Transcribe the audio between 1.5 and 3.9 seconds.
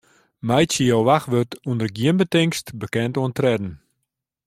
ûnder gjin betingst bekend oan tredden.